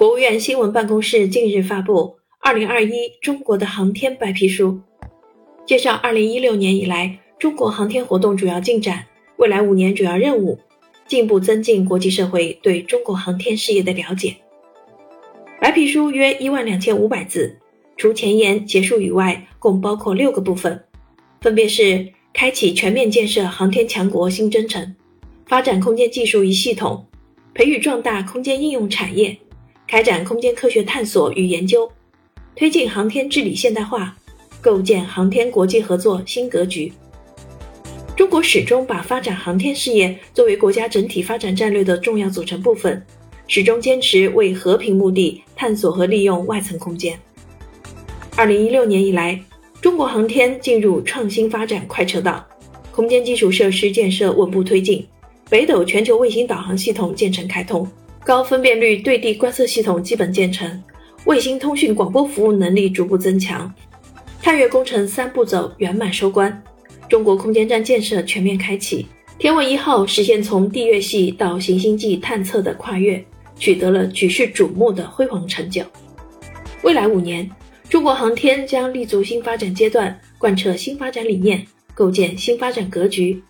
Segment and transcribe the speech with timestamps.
[0.00, 1.92] 国务院新闻办公室近日发布
[2.40, 4.80] 《二零二一中国的航天白皮书》，
[5.66, 9.04] 介绍二零一六年以来中国航天活动主要进展、
[9.36, 10.58] 未来五年主要任务，
[11.06, 14.36] 进一步增进国际社会对中国航天事业的了解。
[15.60, 17.58] 白皮书约一万两千五百字，
[17.98, 20.82] 除前言、结束语外，共包括六个部分，
[21.42, 24.96] 分别是开启全面建设航天强国新征程，
[25.44, 27.04] 发展空间技术与系统，
[27.52, 29.36] 培育壮大空间应用产业。
[29.90, 31.90] 开展空间科学探索与研究，
[32.54, 34.16] 推进航天治理现代化，
[34.60, 36.92] 构建航天国际合作新格局。
[38.16, 43.04] 中国始终把发展航天事业作为国家整体发展战略的重要组成部分，
[43.48, 47.18] 始终坚持为和平目的探索和利用外层空间。
[48.36, 49.42] 二零一六年以来，
[49.80, 52.46] 中国航天进入创新发展快车道，
[52.92, 55.04] 空间基础设施建设稳步推进，
[55.48, 57.84] 北斗全球卫星导航系统建成开通。
[58.24, 60.82] 高分辨率对地观测系统基本建成，
[61.24, 63.72] 卫星通讯广播服务能力逐步增强，
[64.42, 66.62] 探月工程三步走圆满收官，
[67.08, 69.06] 中国空间站建设全面开启，
[69.38, 73.24] 天问一号实现从地月系到行星际探测的跨越，
[73.58, 75.82] 取得了举世瞩目的辉煌成就。
[76.82, 77.50] 未来五年，
[77.88, 83.42] 中国航天将立足新发展阶段，贯彻新发展理念，构建新发展格局，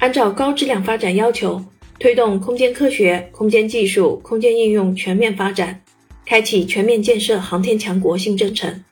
[0.00, 1.62] 按照高质量发展要求。
[2.04, 5.80] 推动空间科学、空间技术、空间应用全面发展，
[6.26, 8.84] 开启全面建设航天强国新征程，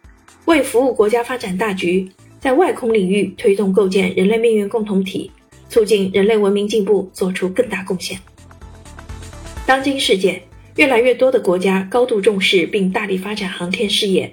[0.46, 2.10] 为服务国家发展大局，
[2.41, 5.30] 在外空领域推动构建人类命运共同体，
[5.69, 8.19] 促进人类文明进步做出更大贡献。
[9.66, 10.42] 当今世界，
[10.76, 14.32] 越来越多的国家高度重视并大力发展航天事业，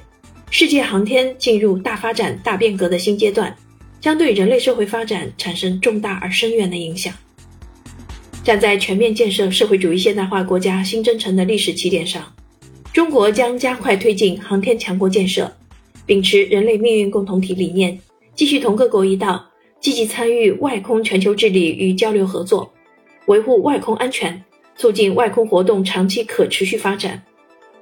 [0.52, 3.54] 世界航天进入大发展、大变革的新阶段，
[4.00, 7.14] 将对人类社会发展产生重大而深远的影响。
[8.50, 12.34] 站在全面建设社会主义现代化国家新征程的历史起点上，
[12.92, 15.56] 中国将加快推进航天强国建设，
[16.08, 18.00] 秉持人类命运共同体理念，
[18.34, 19.48] 继续同各国一道，
[19.80, 22.74] 积极参与外空全球治理与交流合作，
[23.28, 24.44] 维护外空安全，
[24.76, 27.22] 促进外空活动长期可持续发展，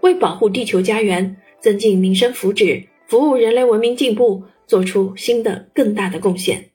[0.01, 6.71] 为保护地球家园、增进民生福祉、服务人类文明进步，做出新的更大的贡献。